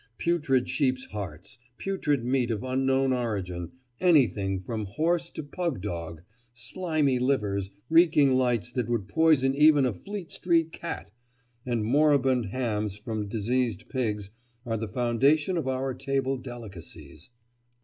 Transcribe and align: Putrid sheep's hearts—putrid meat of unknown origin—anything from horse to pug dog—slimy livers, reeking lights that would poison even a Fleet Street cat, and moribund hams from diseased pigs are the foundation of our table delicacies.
Putrid 0.17 0.67
sheep's 0.67 1.05
hearts—putrid 1.11 2.25
meat 2.25 2.49
of 2.49 2.63
unknown 2.63 3.13
origin—anything 3.13 4.61
from 4.63 4.85
horse 4.85 5.29
to 5.29 5.43
pug 5.43 5.79
dog—slimy 5.79 7.19
livers, 7.19 7.69
reeking 7.87 8.31
lights 8.31 8.71
that 8.71 8.89
would 8.89 9.07
poison 9.07 9.53
even 9.53 9.85
a 9.85 9.93
Fleet 9.93 10.31
Street 10.31 10.71
cat, 10.71 11.11
and 11.67 11.85
moribund 11.85 12.47
hams 12.47 12.97
from 12.97 13.27
diseased 13.27 13.89
pigs 13.89 14.31
are 14.65 14.75
the 14.77 14.87
foundation 14.87 15.55
of 15.55 15.67
our 15.67 15.93
table 15.93 16.35
delicacies. 16.39 17.29